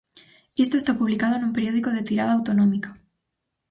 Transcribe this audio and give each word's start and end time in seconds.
Isto 0.63 0.75
está 0.77 0.91
publicado 0.99 1.35
nun 1.37 1.55
periódico 1.57 1.89
de 1.93 2.05
tirada 2.09 2.35
autonómica. 2.37 2.89